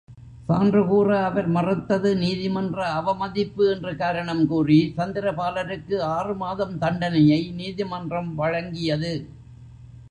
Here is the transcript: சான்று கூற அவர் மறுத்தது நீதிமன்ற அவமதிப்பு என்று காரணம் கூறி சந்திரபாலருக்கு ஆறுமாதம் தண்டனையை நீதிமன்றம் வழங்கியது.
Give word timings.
சான்று 0.47 0.81
கூற 0.85 1.09
அவர் 1.25 1.47
மறுத்தது 1.47 2.15
நீதிமன்ற 2.15 2.79
அவமதிப்பு 2.91 3.65
என்று 3.69 3.95
காரணம் 3.95 4.43
கூறி 4.47 4.93
சந்திரபாலருக்கு 4.97 5.97
ஆறுமாதம் 6.11 6.75
தண்டனையை 6.77 7.41
நீதிமன்றம் 7.51 8.31
வழங்கியது. 8.37 9.13